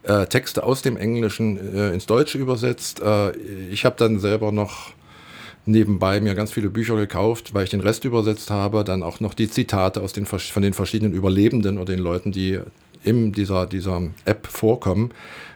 äh, 0.02 0.26
Texte 0.26 0.64
aus 0.64 0.82
dem 0.82 0.96
Englischen 0.96 1.76
äh, 1.76 1.92
ins 1.92 2.06
Deutsche 2.06 2.38
übersetzt. 2.38 3.00
Ich 3.70 3.84
habe 3.84 3.96
dann 3.96 4.18
selber 4.18 4.52
noch 4.52 4.92
nebenbei 5.64 6.20
mir 6.20 6.34
ganz 6.34 6.52
viele 6.52 6.70
Bücher 6.70 6.96
gekauft, 6.96 7.54
weil 7.54 7.64
ich 7.64 7.70
den 7.70 7.80
Rest 7.80 8.04
übersetzt 8.04 8.50
habe, 8.50 8.84
dann 8.84 9.02
auch 9.02 9.20
noch 9.20 9.34
die 9.34 9.48
Zitate 9.48 10.00
aus 10.00 10.12
den, 10.12 10.26
von 10.26 10.62
den 10.62 10.72
verschiedenen 10.72 11.12
Überlebenden 11.12 11.78
oder 11.78 11.92
den 11.94 12.02
Leuten, 12.02 12.32
die 12.32 12.58
in 13.04 13.32
dieser, 13.32 13.66
dieser 13.66 14.02
App 14.24 14.46
vorkommen. 14.46 15.12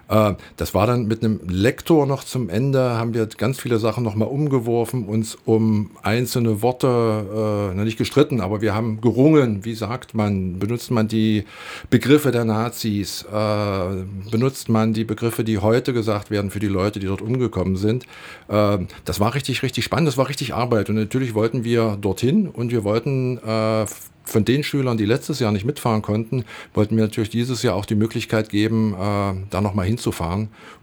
Äh, 0.09 0.35
das 0.57 0.75
war 0.75 0.87
dann 0.87 1.07
mit 1.07 1.23
einem 1.23 1.41
Lektor 1.49 2.07
noch 2.07 2.25
zum 2.25 2.49
Ende, 2.49 2.81
haben 2.81 3.15
wir 3.15 3.27
ganz 3.27 3.61
viele 3.61 3.79
Sachen 3.79 4.05
nochmal 4.05 4.29
umgeworfen, 4.29 5.07
uns 5.07 5.37
um 5.45 5.91
einzelne 6.03 6.63
Worte, 6.63 7.73
äh, 7.77 7.85
nicht 7.85 7.99
gestritten, 7.99 8.41
aber 8.41 8.61
wir 8.61 8.75
haben 8.75 9.01
gerungen, 9.01 9.65
wie 9.65 9.75
sagt 9.75 10.15
man, 10.15 10.59
benutzt 10.59 10.91
man 10.91 11.09
die 11.09 11.45
Begriffe 11.91 12.31
der 12.31 12.45
Nazis, 12.45 13.25
äh, 13.33 14.05
benutzt 14.31 14.69
man 14.69 14.93
die 14.93 15.05
Begriffe, 15.05 15.45
die 15.45 15.59
heute 15.59 15.93
gesagt 15.93 16.31
werden 16.31 16.51
für 16.51 16.61
die 16.61 16.69
Leute, 16.69 16.99
die 16.99 17.07
dort 17.07 17.23
umgekommen 17.23 17.77
sind. 17.77 18.05
Äh, 18.49 18.79
das 19.05 19.21
war 19.21 19.35
richtig, 19.35 19.63
richtig 19.63 19.85
spannend, 19.85 20.09
das 20.09 20.17
war 20.17 20.29
richtig 20.29 20.55
Arbeit. 20.55 20.89
Und 20.89 20.97
natürlich 20.97 21.35
wollten 21.35 21.65
wir 21.65 21.97
dorthin 22.01 22.49
und 22.49 22.71
wir 22.71 22.85
wollten 22.85 23.39
äh, 23.39 23.87
von 24.27 24.45
den 24.45 24.63
Schülern, 24.63 24.97
die 24.97 25.05
letztes 25.05 25.39
Jahr 25.39 25.53
nicht 25.53 25.65
mitfahren 25.65 26.03
konnten, 26.03 26.45
wollten 26.75 26.97
wir 26.97 27.05
natürlich 27.05 27.31
dieses 27.31 27.63
Jahr 27.63 27.75
auch 27.75 27.87
die 27.87 27.95
Möglichkeit 27.95 28.51
geben, 28.51 28.95
äh, 28.95 29.35
da 29.51 29.61
nochmal 29.61 29.87
hinzufahren 29.87 29.96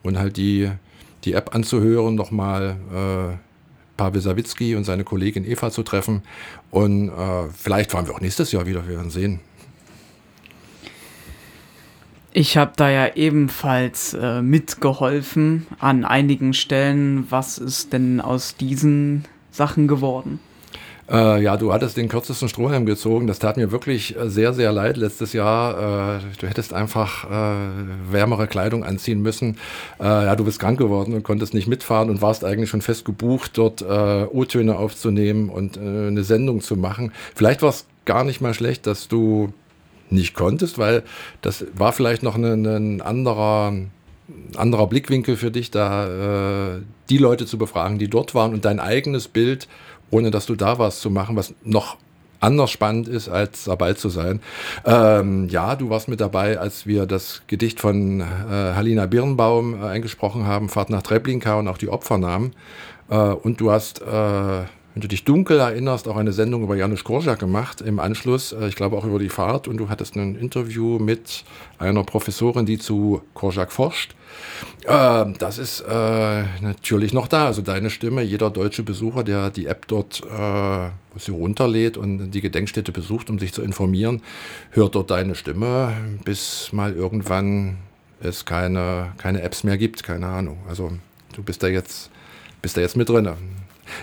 und 0.04 0.18
halt 0.18 0.38
die, 0.38 0.70
die 1.24 1.34
App 1.34 1.54
anzuhören, 1.56 2.16
nochmal 2.16 2.78
äh, 2.94 3.38
Pavel 3.98 4.22
Sawicki 4.22 4.76
und 4.76 4.84
seine 4.84 5.04
Kollegin 5.04 5.46
Eva 5.46 5.72
zu 5.72 5.84
treffen. 5.84 6.24
Und 6.72 7.10
äh, 7.10 7.50
vielleicht 7.56 7.92
fahren 7.92 8.08
wir 8.08 8.16
auch 8.16 8.22
nächstes 8.22 8.52
Jahr 8.52 8.66
wieder, 8.66 8.88
wir 8.88 8.98
werden 8.98 9.12
sehen. 9.12 9.40
Ich 12.36 12.58
habe 12.58 12.74
da 12.76 12.90
ja 12.90 13.14
ebenfalls 13.14 14.16
äh, 14.16 14.42
mitgeholfen 14.42 15.68
an 15.78 16.04
einigen 16.04 16.54
Stellen. 16.56 17.28
Was 17.30 17.60
ist 17.60 17.94
denn 17.94 18.20
aus 18.20 18.56
diesen 18.56 19.26
Sachen 19.52 19.88
geworden? 19.88 20.40
Äh, 21.12 21.44
ja, 21.44 21.58
du 21.58 21.74
hattest 21.74 21.98
den 21.98 22.08
kürzesten 22.08 22.48
Strohhalm 22.48 22.86
gezogen. 22.86 23.28
Das 23.28 23.40
tat 23.40 23.58
mir 23.58 23.72
wirklich 23.72 24.18
äh, 24.18 24.30
sehr, 24.30 24.54
sehr 24.54 24.72
leid 24.72 24.98
letztes 24.98 25.34
Jahr. 25.34 26.18
Äh, 26.18 26.22
du 26.40 26.48
hättest 26.48 26.74
einfach 26.74 27.26
äh, 27.30 28.12
wärmere 28.12 28.48
Kleidung 28.48 28.84
anziehen 28.84 29.22
müssen. 29.22 29.58
Äh, 30.00 30.04
ja, 30.06 30.36
du 30.36 30.46
bist 30.46 30.60
krank 30.60 30.78
geworden 30.80 31.14
und 31.14 31.24
konntest 31.24 31.54
nicht 31.54 31.68
mitfahren 31.68 32.10
und 32.10 32.22
warst 32.22 32.46
eigentlich 32.46 32.70
schon 32.70 32.82
fest 32.82 33.06
gebucht, 33.06 33.52
dort 33.56 33.82
äh, 33.82 34.26
O-Töne 34.32 34.78
aufzunehmen 34.78 35.50
und 35.50 35.78
eine 35.78 36.24
Sendung 36.24 36.62
zu 36.62 36.76
machen. 36.76 37.12
Vielleicht 37.36 37.62
war 37.62 37.70
es 37.70 37.86
gar 38.06 38.24
nicht 38.24 38.42
mal 38.42 38.54
schlecht, 38.54 38.88
dass 38.88 39.08
du 39.08 39.54
nicht 40.10 40.34
konntest, 40.34 40.78
weil 40.78 41.04
das 41.42 41.66
war 41.76 41.92
vielleicht 41.92 42.24
noch 42.24 42.36
ein, 42.36 42.66
ein 42.66 43.02
anderer 43.02 43.74
anderer 44.56 44.88
Blickwinkel 44.88 45.36
für 45.36 45.52
dich, 45.52 45.72
da 45.72 46.76
äh, 46.76 46.82
die 47.10 47.18
Leute 47.18 47.46
zu 47.46 47.58
befragen, 47.58 48.00
die 48.00 48.10
dort 48.10 48.34
waren 48.34 48.54
und 48.54 48.66
dein 48.66 48.80
eigenes 48.80 49.28
Bild 49.28 49.68
ohne 50.14 50.32
dass 50.32 50.46
du 50.46 50.56
da 50.56 50.78
warst, 50.78 51.02
zu 51.02 51.10
machen, 51.10 51.36
was 51.36 51.54
noch 51.64 51.98
anders 52.40 52.72
spannend 52.72 53.08
ist, 53.08 53.30
als 53.30 53.64
dabei 53.64 53.94
zu 53.94 54.10
sein. 54.10 54.42
Ähm, 54.86 55.48
ja, 55.50 55.76
du 55.76 55.90
warst 55.90 56.08
mit 56.08 56.20
dabei, 56.20 56.60
als 56.60 56.86
wir 56.86 57.06
das 57.06 57.42
Gedicht 57.48 57.80
von 57.80 58.20
äh, 58.20 58.24
Halina 58.24 59.06
Birnbaum 59.06 59.82
äh, 59.82 59.86
eingesprochen 59.86 60.46
haben, 60.46 60.70
Fahrt 60.70 60.90
nach 60.90 61.02
Treblinka 61.02 61.58
und 61.58 61.68
auch 61.68 61.78
die 61.78 61.90
Opfernamen. 61.90 62.54
Äh, 63.10 63.16
und 63.16 63.60
du 63.62 63.72
hast, 63.72 64.02
äh, 64.02 64.64
wenn 64.94 65.02
du 65.02 65.08
dich 65.08 65.24
dunkel 65.24 65.60
erinnerst, 65.60 66.08
auch 66.08 66.18
eine 66.18 66.34
Sendung 66.34 66.64
über 66.64 66.76
Janusz 66.76 67.04
Korczak 67.04 67.40
gemacht 67.40 67.82
im 67.82 68.00
Anschluss, 68.00 68.52
äh, 68.54 68.68
ich 68.68 68.76
glaube 68.76 68.98
auch 68.98 69.06
über 69.06 69.20
die 69.20 69.30
Fahrt. 69.30 69.68
Und 69.68 69.78
du 69.78 69.90
hattest 69.90 70.16
ein 70.16 70.36
Interview 70.36 71.00
mit 71.00 71.44
einer 71.80 72.04
Professorin, 72.04 72.66
die 72.66 72.78
zu 72.78 73.22
Korczak 73.34 73.72
forscht. 73.72 74.16
Äh, 74.86 75.26
das 75.40 75.58
ist 75.58 75.82
äh, 75.82 76.44
natürlich 76.62 77.14
noch 77.14 77.28
da. 77.28 77.48
Also 77.48 77.62
deine 77.62 77.90
Stimme, 77.90 78.22
jeder 78.22 78.50
deutsche 78.50 78.84
Besucher, 78.84 79.24
der 79.24 79.50
die 79.50 79.66
App 79.66 79.88
dort 79.88 80.22
äh, 80.22 80.90
sie 81.18 81.32
runterlädt 81.32 81.98
und 81.98 82.32
die 82.32 82.42
Gedenkstätte 82.42 82.92
besucht, 82.92 83.30
um 83.30 83.40
sich 83.40 83.54
zu 83.54 83.62
informieren, 83.62 84.22
hört 84.72 84.96
dort 84.96 85.12
deine 85.12 85.36
Stimme, 85.36 85.94
bis 86.24 86.72
mal 86.72 86.94
irgendwann 86.94 87.78
es 88.20 88.46
keine, 88.46 89.14
keine 89.18 89.42
Apps 89.42 89.64
mehr 89.64 89.78
gibt, 89.78 90.04
keine 90.04 90.28
Ahnung. 90.28 90.58
Also 90.68 90.92
du 91.34 91.44
bist 91.44 91.62
da 91.62 91.68
jetzt, 91.68 92.10
bist 92.62 92.78
da 92.78 92.82
jetzt 92.82 92.96
mit 92.96 93.10
drin. 93.10 93.30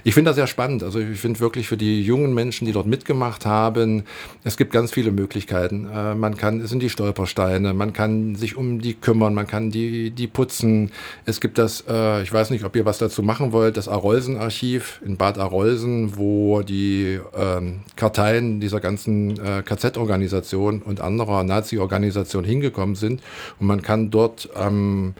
Ich 0.04 0.14
finde 0.14 0.30
das 0.30 0.36
sehr 0.36 0.46
spannend. 0.46 0.82
Also 0.82 0.98
ich 0.98 1.18
finde 1.18 1.40
wirklich 1.40 1.68
für 1.68 1.76
die 1.76 2.02
jungen 2.02 2.34
Menschen, 2.34 2.66
die 2.66 2.72
dort 2.72 2.86
mitgemacht 2.86 3.46
haben, 3.46 4.04
es 4.44 4.56
gibt 4.56 4.72
ganz 4.72 4.92
viele 4.92 5.10
Möglichkeiten. 5.10 5.88
Äh, 5.92 6.14
man 6.14 6.36
kann, 6.36 6.60
es 6.60 6.70
sind 6.70 6.82
die 6.82 6.90
Stolpersteine, 6.90 7.74
man 7.74 7.92
kann 7.92 8.34
sich 8.34 8.56
um 8.56 8.80
die 8.80 8.94
kümmern, 8.94 9.34
man 9.34 9.46
kann 9.46 9.70
die, 9.70 10.10
die 10.10 10.26
putzen. 10.26 10.90
Es 11.24 11.40
gibt 11.40 11.58
das, 11.58 11.84
äh, 11.88 12.22
ich 12.22 12.32
weiß 12.32 12.50
nicht, 12.50 12.64
ob 12.64 12.76
ihr 12.76 12.84
was 12.84 12.98
dazu 12.98 13.22
machen 13.22 13.52
wollt, 13.52 13.76
das 13.76 13.88
Arolsen-Archiv 13.88 15.00
in 15.04 15.16
Bad 15.16 15.38
Arolsen, 15.38 16.16
wo 16.16 16.62
die 16.62 17.20
ähm, 17.36 17.80
Karteien 17.96 18.60
dieser 18.60 18.80
ganzen 18.80 19.38
äh, 19.38 19.62
KZ-Organisation 19.62 20.82
und 20.82 21.00
anderer 21.00 21.44
Nazi-Organisation 21.44 22.44
hingekommen 22.44 22.96
sind. 22.96 23.22
Und 23.58 23.66
man 23.66 23.82
kann 23.82 24.10
dort 24.10 24.48
ähm, 24.56 25.14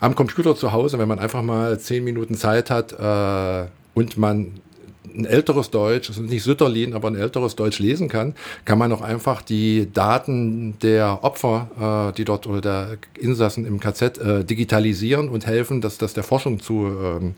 am 0.00 0.14
Computer 0.14 0.54
zu 0.56 0.72
Hause, 0.72 0.98
wenn 0.98 1.08
man 1.08 1.18
einfach 1.18 1.42
mal 1.42 1.78
zehn 1.78 2.04
Minuten 2.04 2.34
Zeit 2.34 2.70
hat, 2.70 2.94
und 3.94 4.16
man 4.16 4.60
ein 5.16 5.26
älteres 5.26 5.70
Deutsch, 5.70 6.08
also 6.08 6.22
nicht 6.22 6.42
Sütterlin, 6.42 6.94
aber 6.94 7.08
ein 7.08 7.16
älteres 7.16 7.56
Deutsch 7.56 7.78
lesen 7.78 8.08
kann, 8.08 8.34
kann 8.64 8.78
man 8.78 8.92
auch 8.92 9.00
einfach 9.00 9.42
die 9.42 9.88
Daten 9.92 10.78
der 10.80 11.22
Opfer, 11.22 12.10
äh, 12.10 12.16
die 12.16 12.24
dort 12.24 12.46
oder 12.46 12.60
der 12.60 12.98
Insassen 13.18 13.64
im 13.64 13.80
KZ 13.80 14.18
äh, 14.18 14.44
digitalisieren 14.44 15.28
und 15.28 15.46
helfen, 15.46 15.80
dass 15.80 15.98
das 15.98 16.14
der 16.14 16.24
Forschung 16.24 16.60
zu, 16.60 16.86
äh, 16.86 17.32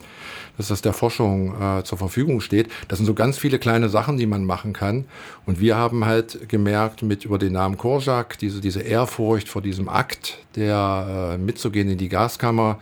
dass 0.56 0.68
das 0.68 0.82
der 0.82 0.92
Forschung 0.92 1.54
äh, 1.60 1.82
zur 1.84 1.98
Verfügung 1.98 2.40
steht. 2.40 2.68
Das 2.88 2.98
sind 2.98 3.06
so 3.06 3.14
ganz 3.14 3.38
viele 3.38 3.58
kleine 3.58 3.88
Sachen, 3.88 4.16
die 4.16 4.26
man 4.26 4.44
machen 4.44 4.72
kann. 4.72 5.04
Und 5.44 5.60
wir 5.60 5.76
haben 5.76 6.06
halt 6.06 6.48
gemerkt, 6.48 7.02
mit 7.02 7.24
über 7.24 7.38
den 7.38 7.52
Namen 7.52 7.76
Korjak, 7.76 8.38
diese, 8.38 8.60
diese 8.60 8.80
Ehrfurcht 8.80 9.48
vor 9.48 9.60
diesem 9.60 9.88
Akt, 9.88 10.38
der 10.54 11.34
äh, 11.34 11.38
mitzugehen 11.38 11.90
in 11.90 11.98
die 11.98 12.08
Gaskammer, 12.08 12.78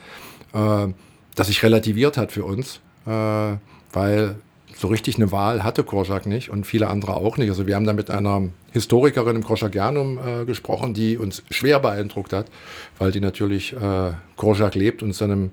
äh, 0.52 0.88
dass 1.34 1.48
sich 1.48 1.62
relativiert 1.64 2.16
hat 2.16 2.30
für 2.30 2.44
uns 2.44 2.80
äh, 3.06 3.56
weil 3.92 4.36
so 4.76 4.88
richtig 4.88 5.16
eine 5.16 5.30
Wahl 5.32 5.62
hatte 5.62 5.84
Korczak 5.84 6.26
nicht 6.26 6.50
und 6.50 6.66
viele 6.66 6.88
andere 6.88 7.14
auch 7.14 7.36
nicht. 7.36 7.48
Also 7.48 7.66
wir 7.66 7.76
haben 7.76 7.86
da 7.86 7.92
mit 7.92 8.10
einer 8.10 8.48
Historikerin 8.72 9.36
im 9.36 9.44
Korczakianum 9.44 10.18
äh, 10.18 10.44
gesprochen, 10.44 10.94
die 10.94 11.16
uns 11.16 11.42
schwer 11.50 11.78
beeindruckt 11.78 12.32
hat, 12.32 12.46
weil 12.98 13.12
die 13.12 13.20
natürlich 13.20 13.72
äh, 13.72 14.12
Korczak 14.36 14.74
lebt 14.74 15.02
und 15.02 15.14
seinem 15.14 15.50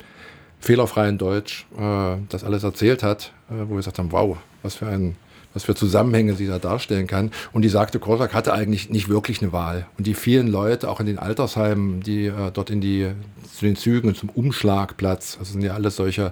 fehlerfreien 0.60 1.18
Deutsch 1.18 1.66
äh, 1.78 2.18
das 2.30 2.44
alles 2.44 2.64
erzählt 2.64 3.04
hat, 3.04 3.32
äh, 3.50 3.54
wo 3.66 3.72
wir 3.72 3.78
gesagt 3.78 4.00
haben, 4.00 4.12
wow, 4.12 4.38
was 4.64 4.76
für 4.76 4.88
ein 4.88 5.16
was 5.54 5.66
für 5.66 5.76
Zusammenhänge 5.76 6.36
sie 6.36 6.48
da 6.48 6.60
darstellen 6.60 7.08
kann. 7.08 7.32
Und 7.52 7.64
die 7.64 7.70
sagte, 7.70 8.00
Korczak 8.00 8.34
hatte 8.34 8.54
eigentlich 8.54 8.90
nicht 8.90 9.10
wirklich 9.10 9.42
eine 9.42 9.52
Wahl. 9.52 9.86
Und 9.98 10.08
die 10.08 10.14
vielen 10.14 10.48
Leute, 10.48 10.90
auch 10.90 11.02
in 11.02 11.06
den 11.06 11.20
Altersheimen, 11.20 12.02
die 12.02 12.28
äh, 12.28 12.52
dort 12.54 12.70
in 12.70 12.80
die, 12.80 13.10
zu 13.54 13.66
den 13.66 13.76
Zügen 13.76 14.16
zum 14.16 14.30
Umschlagplatz, 14.30 15.36
also 15.40 15.52
sind 15.52 15.64
ja 15.64 15.74
alles 15.74 15.98
solche 15.98 16.32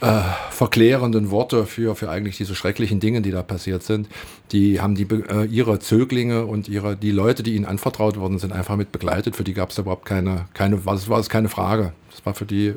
äh, 0.00 0.20
verklärenden 0.50 1.30
Worte 1.30 1.66
für, 1.66 1.96
für 1.96 2.10
eigentlich 2.10 2.36
diese 2.36 2.54
schrecklichen 2.54 3.00
Dinge, 3.00 3.22
die 3.22 3.30
da 3.30 3.42
passiert 3.42 3.82
sind. 3.82 4.08
Die 4.52 4.80
haben 4.80 4.94
die, 4.94 5.04
äh, 5.04 5.44
ihre 5.46 5.78
Zöglinge 5.78 6.44
und 6.44 6.68
ihre, 6.68 6.96
die 6.96 7.10
Leute, 7.10 7.42
die 7.42 7.54
ihnen 7.54 7.64
anvertraut 7.64 8.18
worden 8.18 8.38
sind, 8.38 8.52
einfach 8.52 8.76
mit 8.76 8.92
begleitet. 8.92 9.36
Für 9.36 9.44
die 9.44 9.54
gab 9.54 9.70
es 9.70 9.78
überhaupt 9.78 10.04
keine, 10.04 10.46
keine, 10.54 10.84
was 10.84 11.08
war 11.08 11.18
es 11.18 11.28
keine 11.28 11.48
Frage. 11.48 11.92
Das 12.10 12.26
war 12.26 12.34
für 12.34 12.44
die 12.44 12.74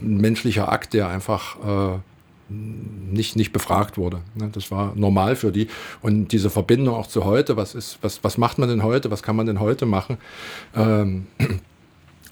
ein 0.00 0.16
menschlicher 0.16 0.70
Akt, 0.70 0.94
der 0.94 1.08
einfach 1.08 1.94
äh, 1.94 1.98
nicht, 2.48 3.36
nicht 3.36 3.52
befragt 3.52 3.96
wurde. 3.96 4.20
Ne? 4.34 4.50
Das 4.52 4.70
war 4.70 4.92
normal 4.96 5.36
für 5.36 5.52
die. 5.52 5.68
Und 6.00 6.32
diese 6.32 6.50
Verbindung 6.50 6.94
auch 6.94 7.06
zu 7.06 7.24
heute, 7.24 7.56
was 7.56 7.74
ist, 7.74 7.98
was, 8.02 8.22
was 8.24 8.36
macht 8.36 8.58
man 8.58 8.68
denn 8.68 8.82
heute, 8.82 9.10
was 9.10 9.22
kann 9.22 9.36
man 9.36 9.46
denn 9.46 9.60
heute 9.60 9.86
machen? 9.86 10.18
Ähm, 10.74 11.26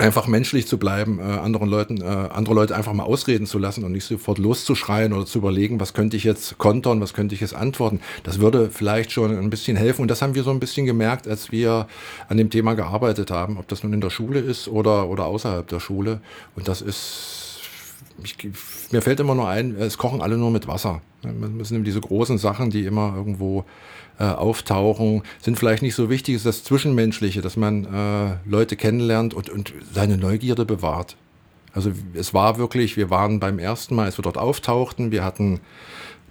einfach 0.00 0.26
menschlich 0.26 0.66
zu 0.66 0.78
bleiben, 0.78 1.18
äh, 1.18 1.22
anderen 1.22 1.68
Leuten, 1.68 2.00
äh, 2.00 2.04
andere 2.04 2.54
Leute 2.54 2.74
einfach 2.74 2.92
mal 2.92 3.04
ausreden 3.04 3.46
zu 3.46 3.58
lassen 3.58 3.84
und 3.84 3.92
nicht 3.92 4.04
sofort 4.04 4.38
loszuschreien 4.38 5.12
oder 5.12 5.26
zu 5.26 5.38
überlegen, 5.38 5.78
was 5.78 5.92
könnte 5.92 6.16
ich 6.16 6.24
jetzt 6.24 6.58
kontern, 6.58 7.00
was 7.00 7.12
könnte 7.12 7.34
ich 7.34 7.40
jetzt 7.40 7.54
antworten. 7.54 8.00
Das 8.22 8.40
würde 8.40 8.70
vielleicht 8.70 9.12
schon 9.12 9.36
ein 9.36 9.50
bisschen 9.50 9.76
helfen. 9.76 10.02
Und 10.02 10.08
das 10.08 10.22
haben 10.22 10.34
wir 10.34 10.42
so 10.42 10.50
ein 10.50 10.60
bisschen 10.60 10.86
gemerkt, 10.86 11.28
als 11.28 11.52
wir 11.52 11.86
an 12.28 12.36
dem 12.36 12.50
Thema 12.50 12.74
gearbeitet 12.74 13.30
haben, 13.30 13.58
ob 13.58 13.68
das 13.68 13.82
nun 13.82 13.92
in 13.92 14.00
der 14.00 14.10
Schule 14.10 14.40
ist 14.40 14.68
oder, 14.68 15.08
oder 15.08 15.26
außerhalb 15.26 15.68
der 15.68 15.80
Schule. 15.80 16.20
Und 16.56 16.68
das 16.68 16.82
ist, 16.82 17.39
ich, 18.22 18.36
mir 18.90 19.02
fällt 19.02 19.20
immer 19.20 19.34
nur 19.34 19.48
ein, 19.48 19.76
es 19.76 19.98
kochen 19.98 20.20
alle 20.20 20.36
nur 20.36 20.50
mit 20.50 20.66
Wasser. 20.66 21.02
Das 21.22 21.68
sind 21.68 21.84
diese 21.84 22.00
großen 22.00 22.38
Sachen, 22.38 22.70
die 22.70 22.84
immer 22.84 23.14
irgendwo 23.16 23.64
äh, 24.18 24.24
auftauchen, 24.24 25.22
sind 25.40 25.58
vielleicht 25.58 25.82
nicht 25.82 25.94
so 25.94 26.10
wichtig, 26.10 26.34
ist 26.34 26.46
das 26.46 26.64
Zwischenmenschliche, 26.64 27.40
dass 27.40 27.56
man 27.56 27.84
äh, 27.84 28.36
Leute 28.48 28.76
kennenlernt 28.76 29.34
und, 29.34 29.50
und 29.50 29.72
seine 29.92 30.16
Neugierde 30.16 30.64
bewahrt. 30.64 31.16
Also 31.72 31.92
es 32.14 32.34
war 32.34 32.58
wirklich, 32.58 32.96
wir 32.96 33.10
waren 33.10 33.40
beim 33.40 33.58
ersten 33.58 33.94
Mal, 33.94 34.06
als 34.06 34.18
wir 34.18 34.22
dort 34.22 34.38
auftauchten, 34.38 35.12
wir 35.12 35.24
hatten 35.24 35.60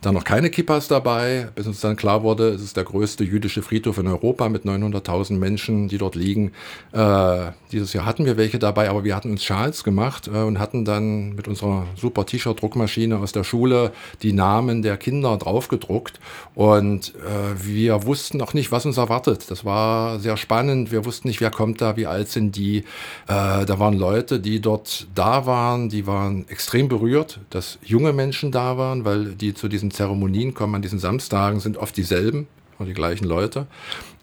da 0.01 0.11
noch 0.11 0.23
keine 0.23 0.49
Kippas 0.49 0.87
dabei, 0.87 1.49
bis 1.55 1.67
uns 1.67 1.81
dann 1.81 1.95
klar 1.95 2.23
wurde, 2.23 2.49
es 2.49 2.61
ist 2.61 2.77
der 2.77 2.85
größte 2.85 3.23
jüdische 3.23 3.61
Friedhof 3.61 3.97
in 3.97 4.07
Europa 4.07 4.47
mit 4.47 4.63
900.000 4.63 5.33
Menschen, 5.33 5.89
die 5.89 5.97
dort 5.97 6.15
liegen. 6.15 6.53
Äh, 6.93 7.51
dieses 7.71 7.93
Jahr 7.93 8.05
hatten 8.05 8.25
wir 8.25 8.37
welche 8.37 8.59
dabei, 8.59 8.89
aber 8.89 9.03
wir 9.03 9.15
hatten 9.15 9.31
uns 9.31 9.43
Schals 9.43 9.83
gemacht 9.83 10.27
äh, 10.27 10.37
und 10.37 10.57
hatten 10.57 10.85
dann 10.85 11.35
mit 11.35 11.47
unserer 11.47 11.85
super 11.95 12.25
T-Shirt-Druckmaschine 12.25 13.17
aus 13.17 13.33
der 13.33 13.43
Schule 13.43 13.91
die 14.21 14.31
Namen 14.31 14.81
der 14.81 14.95
Kinder 14.95 15.35
draufgedruckt. 15.37 16.19
Und 16.55 17.13
äh, 17.15 17.63
wir 17.63 18.05
wussten 18.05 18.37
noch 18.37 18.53
nicht, 18.53 18.71
was 18.71 18.85
uns 18.85 18.97
erwartet. 18.97 19.51
Das 19.51 19.65
war 19.65 20.19
sehr 20.19 20.37
spannend. 20.37 20.91
Wir 20.91 21.05
wussten 21.05 21.27
nicht, 21.27 21.41
wer 21.41 21.51
kommt 21.51 21.81
da, 21.81 21.97
wie 21.97 22.05
alt 22.05 22.29
sind 22.29 22.55
die. 22.55 22.79
Äh, 23.27 23.65
da 23.65 23.79
waren 23.79 23.97
Leute, 23.97 24.39
die 24.39 24.61
dort 24.61 25.07
da 25.13 25.45
waren, 25.45 25.89
die 25.89 26.07
waren 26.07 26.47
extrem 26.47 26.87
berührt, 26.87 27.39
dass 27.49 27.79
junge 27.83 28.13
Menschen 28.13 28.51
da 28.51 28.77
waren, 28.77 29.03
weil 29.03 29.35
die 29.35 29.53
zu 29.53 29.67
diesen 29.67 29.88
Zeremonien 29.91 30.53
kommen 30.53 30.75
an 30.75 30.81
diesen 30.81 30.99
Samstagen, 30.99 31.59
sind 31.59 31.77
oft 31.77 31.95
dieselben 31.97 32.47
oder 32.77 32.87
die 32.87 32.93
gleichen 32.93 33.25
Leute. 33.25 33.67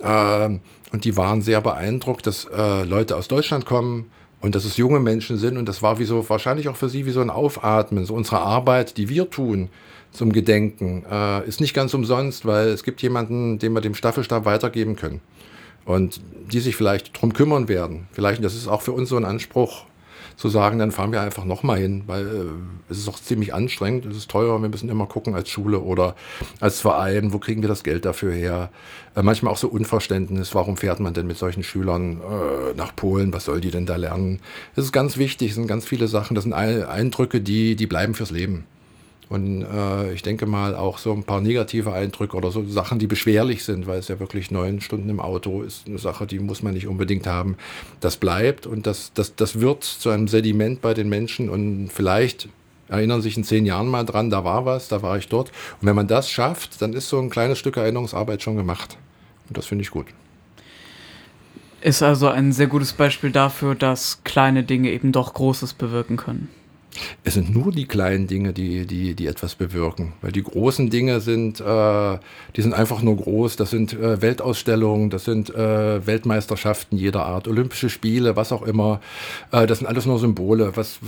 Ähm, 0.00 0.60
und 0.92 1.04
die 1.04 1.16
waren 1.16 1.42
sehr 1.42 1.60
beeindruckt, 1.60 2.26
dass 2.26 2.46
äh, 2.46 2.84
Leute 2.84 3.16
aus 3.16 3.28
Deutschland 3.28 3.66
kommen 3.66 4.10
und 4.40 4.54
dass 4.54 4.64
es 4.64 4.76
junge 4.76 5.00
Menschen 5.00 5.38
sind. 5.38 5.56
Und 5.56 5.68
das 5.68 5.82
war 5.82 5.98
wie 5.98 6.04
so, 6.04 6.28
wahrscheinlich 6.28 6.68
auch 6.68 6.76
für 6.76 6.88
sie 6.88 7.06
wie 7.06 7.10
so 7.10 7.20
ein 7.20 7.30
Aufatmen. 7.30 8.04
So 8.04 8.14
unsere 8.14 8.38
Arbeit, 8.38 8.96
die 8.96 9.08
wir 9.08 9.28
tun 9.30 9.68
zum 10.12 10.32
Gedenken, 10.32 11.04
äh, 11.10 11.46
ist 11.46 11.60
nicht 11.60 11.74
ganz 11.74 11.92
umsonst, 11.94 12.46
weil 12.46 12.68
es 12.68 12.82
gibt 12.82 13.02
jemanden, 13.02 13.58
dem 13.58 13.72
wir 13.72 13.80
dem 13.80 13.94
Staffelstab 13.94 14.44
weitergeben 14.44 14.96
können. 14.96 15.20
Und 15.84 16.20
die 16.50 16.60
sich 16.60 16.76
vielleicht 16.76 17.20
drum 17.20 17.32
kümmern 17.32 17.68
werden. 17.68 18.08
Vielleicht, 18.12 18.42
das 18.42 18.54
ist 18.54 18.66
auch 18.66 18.82
für 18.82 18.92
uns 18.92 19.08
so 19.08 19.16
ein 19.16 19.24
Anspruch, 19.24 19.84
zu 20.36 20.48
sagen, 20.50 20.78
dann 20.78 20.92
fahren 20.92 21.12
wir 21.12 21.22
einfach 21.22 21.44
nochmal 21.44 21.78
hin, 21.78 22.04
weil 22.06 22.26
äh, 22.26 22.90
es 22.90 22.98
ist 22.98 23.08
auch 23.08 23.18
ziemlich 23.18 23.54
anstrengend, 23.54 24.04
es 24.04 24.16
ist 24.16 24.30
teuer, 24.30 24.60
wir 24.60 24.68
müssen 24.68 24.88
immer 24.88 25.06
gucken 25.06 25.34
als 25.34 25.48
Schule 25.48 25.80
oder 25.80 26.14
als 26.60 26.80
Verein, 26.80 27.32
wo 27.32 27.38
kriegen 27.38 27.62
wir 27.62 27.68
das 27.68 27.82
Geld 27.82 28.04
dafür 28.04 28.32
her. 28.32 28.70
Äh, 29.14 29.22
manchmal 29.22 29.52
auch 29.52 29.56
so 29.56 29.68
Unverständnis, 29.68 30.54
warum 30.54 30.76
fährt 30.76 31.00
man 31.00 31.14
denn 31.14 31.26
mit 31.26 31.38
solchen 31.38 31.62
Schülern 31.62 32.20
äh, 32.20 32.74
nach 32.76 32.94
Polen, 32.94 33.32
was 33.32 33.46
soll 33.46 33.60
die 33.60 33.70
denn 33.70 33.86
da 33.86 33.96
lernen? 33.96 34.40
Das 34.74 34.84
ist 34.84 34.92
ganz 34.92 35.16
wichtig, 35.16 35.50
es 35.50 35.54
sind 35.54 35.66
ganz 35.66 35.86
viele 35.86 36.06
Sachen, 36.06 36.34
das 36.34 36.44
sind 36.44 36.52
Eindrücke, 36.52 37.40
die, 37.40 37.74
die 37.74 37.86
bleiben 37.86 38.14
fürs 38.14 38.30
Leben. 38.30 38.66
Und 39.28 39.62
äh, 39.62 40.12
ich 40.12 40.22
denke 40.22 40.46
mal 40.46 40.76
auch 40.76 40.98
so 40.98 41.12
ein 41.12 41.24
paar 41.24 41.40
negative 41.40 41.92
Eindrücke 41.92 42.36
oder 42.36 42.52
so 42.52 42.64
Sachen, 42.64 43.00
die 43.00 43.08
beschwerlich 43.08 43.64
sind, 43.64 43.88
weil 43.88 43.98
es 43.98 44.06
ja 44.06 44.20
wirklich 44.20 44.52
neun 44.52 44.80
Stunden 44.80 45.08
im 45.08 45.18
Auto 45.18 45.62
ist, 45.62 45.88
eine 45.88 45.98
Sache, 45.98 46.26
die 46.26 46.38
muss 46.38 46.62
man 46.62 46.74
nicht 46.74 46.86
unbedingt 46.86 47.26
haben. 47.26 47.56
Das 48.00 48.16
bleibt 48.16 48.66
und 48.66 48.86
das, 48.86 49.12
das, 49.14 49.34
das 49.34 49.60
wird 49.60 49.82
zu 49.82 50.10
einem 50.10 50.28
Sediment 50.28 50.80
bei 50.80 50.94
den 50.94 51.08
Menschen 51.08 51.50
und 51.50 51.88
vielleicht 51.88 52.48
erinnern 52.88 53.20
sich 53.20 53.36
in 53.36 53.42
zehn 53.42 53.66
Jahren 53.66 53.88
mal 53.88 54.04
dran, 54.04 54.30
da 54.30 54.44
war 54.44 54.64
was, 54.64 54.86
da 54.86 55.02
war 55.02 55.18
ich 55.18 55.26
dort. 55.28 55.50
Und 55.80 55.88
wenn 55.88 55.96
man 55.96 56.06
das 56.06 56.30
schafft, 56.30 56.80
dann 56.80 56.92
ist 56.92 57.08
so 57.08 57.18
ein 57.18 57.30
kleines 57.30 57.58
Stück 57.58 57.76
Erinnerungsarbeit 57.76 58.42
schon 58.42 58.56
gemacht. 58.56 58.96
Und 59.48 59.58
das 59.58 59.66
finde 59.66 59.82
ich 59.82 59.90
gut. 59.90 60.06
Ist 61.80 62.02
also 62.02 62.28
ein 62.28 62.52
sehr 62.52 62.68
gutes 62.68 62.92
Beispiel 62.92 63.30
dafür, 63.30 63.74
dass 63.74 64.22
kleine 64.24 64.62
Dinge 64.62 64.90
eben 64.90 65.12
doch 65.12 65.34
Großes 65.34 65.74
bewirken 65.74 66.16
können. 66.16 66.48
Es 67.24 67.34
sind 67.34 67.54
nur 67.54 67.72
die 67.72 67.86
kleinen 67.86 68.26
Dinge, 68.26 68.52
die, 68.52 68.86
die, 68.86 69.14
die 69.14 69.26
etwas 69.26 69.54
bewirken. 69.54 70.12
Weil 70.22 70.32
die 70.32 70.42
großen 70.42 70.90
Dinge 70.90 71.20
sind, 71.20 71.60
äh, 71.60 72.18
die 72.56 72.62
sind 72.62 72.74
einfach 72.74 73.02
nur 73.02 73.16
groß. 73.16 73.56
Das 73.56 73.70
sind 73.70 73.92
äh, 73.92 74.20
Weltausstellungen, 74.22 75.10
das 75.10 75.24
sind 75.24 75.54
äh, 75.54 76.06
Weltmeisterschaften 76.06 76.96
jeder 76.96 77.26
Art, 77.26 77.48
Olympische 77.48 77.90
Spiele, 77.90 78.36
was 78.36 78.52
auch 78.52 78.62
immer. 78.62 79.00
Äh, 79.52 79.66
das 79.66 79.78
sind 79.78 79.86
alles 79.86 80.06
nur 80.06 80.18
Symbole. 80.18 80.72
Was, 80.76 80.98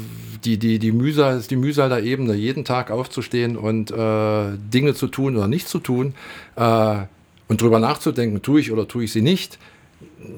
die, 0.45 0.59
die, 0.59 0.78
die 0.78 0.92
Mühsal 0.92 1.38
ist 1.38 1.50
die 1.50 1.57
Mühsal 1.57 1.88
der 1.88 2.02
Ebene, 2.02 2.35
jeden 2.35 2.64
Tag 2.64 2.90
aufzustehen 2.90 3.57
und 3.57 3.90
äh, 3.90 4.57
Dinge 4.73 4.95
zu 4.95 5.09
tun 5.09 5.37
oder 5.37 5.49
nicht 5.49 5.68
zu 5.68 5.78
tun 5.78 6.14
äh, 6.57 6.97
und 7.49 7.61
drüber 7.61 7.78
nachzudenken, 7.78 8.42
tue 8.42 8.61
ich 8.61 8.73
oder 8.73 8.87
tue 8.87 9.04
ich 9.04 9.12
sie 9.12 9.23
nicht 9.23 9.59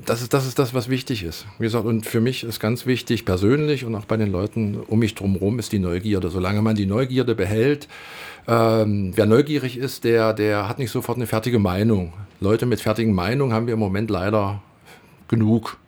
das 0.05 0.23
ist, 0.23 0.35
das 0.35 0.47
ist 0.47 0.59
das, 0.59 0.75
was 0.75 0.89
wichtig 0.89 1.23
ist. 1.23 1.47
Wie 1.59 1.65
gesagt, 1.65 1.87
und 1.87 2.05
für 2.05 2.21
mich 2.21 2.45
ist 2.45 2.61
ganz 2.61 2.87
wichtig, 2.87 3.25
persönlich 3.25 3.85
und 3.85 3.95
auch 3.95 4.05
bei 4.05 4.17
den 4.17 4.31
Leuten 4.31 4.79
um 4.87 4.99
mich 4.99 5.15
drumherum, 5.15 5.59
ist 5.59 5.73
die 5.73 5.79
Neugierde. 5.79 6.29
Solange 6.29 6.61
man 6.63 6.77
die 6.77 6.87
Neugierde 6.87 7.35
behält, 7.35 7.89
ähm, 8.47 9.13
wer 9.15 9.27
neugierig 9.27 9.79
ist, 9.79 10.05
der, 10.05 10.35
der 10.35 10.69
hat 10.69 10.79
nicht 10.79 10.91
sofort 10.91 11.17
eine 11.17 11.27
fertige 11.27 11.59
Meinung. 11.59 12.13
Leute 12.41 12.67
mit 12.67 12.81
fertigen 12.81 13.15
Meinungen 13.15 13.53
haben 13.53 13.67
wir 13.67 13.75
im 13.75 13.81
Moment 13.81 14.11
leider 14.11 14.63
genug. 15.29 15.79